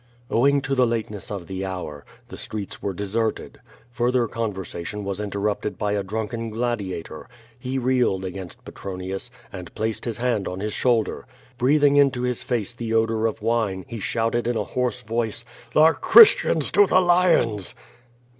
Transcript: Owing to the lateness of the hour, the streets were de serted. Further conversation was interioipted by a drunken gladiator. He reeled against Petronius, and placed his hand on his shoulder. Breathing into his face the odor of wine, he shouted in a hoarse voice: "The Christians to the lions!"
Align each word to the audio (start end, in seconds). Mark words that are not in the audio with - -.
Owing 0.31 0.61
to 0.61 0.73
the 0.73 0.87
lateness 0.87 1.29
of 1.29 1.45
the 1.45 1.63
hour, 1.63 2.03
the 2.29 2.35
streets 2.35 2.81
were 2.81 2.91
de 2.91 3.03
serted. 3.03 3.57
Further 3.91 4.27
conversation 4.27 5.03
was 5.03 5.19
interioipted 5.19 5.77
by 5.77 5.91
a 5.91 6.01
drunken 6.01 6.49
gladiator. 6.49 7.29
He 7.59 7.77
reeled 7.77 8.25
against 8.25 8.65
Petronius, 8.65 9.29
and 9.53 9.71
placed 9.75 10.05
his 10.05 10.17
hand 10.17 10.47
on 10.47 10.59
his 10.59 10.73
shoulder. 10.73 11.27
Breathing 11.59 11.97
into 11.97 12.23
his 12.23 12.41
face 12.41 12.73
the 12.73 12.95
odor 12.95 13.27
of 13.27 13.43
wine, 13.43 13.85
he 13.87 13.99
shouted 13.99 14.47
in 14.47 14.57
a 14.57 14.63
hoarse 14.63 15.01
voice: 15.01 15.45
"The 15.75 15.91
Christians 15.93 16.71
to 16.71 16.87
the 16.87 16.99
lions!" 16.99 17.75